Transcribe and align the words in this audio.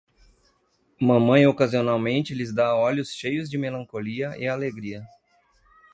Mamãe 0.99 1.45
ocasionalmente 1.45 2.33
lhes 2.33 2.51
dá 2.51 2.75
olhos 2.75 3.13
cheios 3.13 3.47
de 3.47 3.55
melancolia 3.55 4.35
e 4.35 4.47
alegria. 4.47 5.05